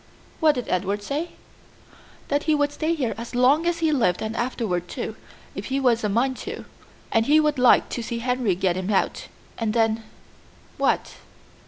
"What 0.39 0.55
did 0.55 0.67
Edward 0.67 1.03
say?" 1.03 1.33
"That 2.29 2.45
he 2.45 2.55
would 2.55 2.71
stay 2.71 2.95
here 2.95 3.13
as 3.19 3.35
long 3.35 3.67
as 3.67 3.81
he 3.85 3.91
lived 3.91 4.23
and 4.23 4.35
afterward, 4.35 4.87
too, 4.87 5.15
if 5.53 5.65
he 5.65 5.79
was 5.79 6.03
a 6.03 6.09
mind 6.09 6.37
to, 6.37 6.65
and 7.11 7.27
he 7.27 7.39
would 7.39 7.59
like 7.59 7.87
to 7.89 8.01
see 8.01 8.17
Henry 8.17 8.55
get 8.55 8.75
him 8.75 8.89
out; 8.89 9.27
and 9.59 9.75
then" 9.75 10.01
"What?" 10.79 11.17